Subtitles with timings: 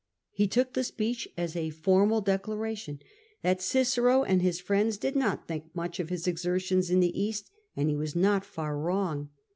[0.31, 2.99] He took the speech as a formal declaration
[3.43, 7.51] that Cicero and his friends did not think much of his exertions in the East,
[7.75, 9.29] and he was not far wrong.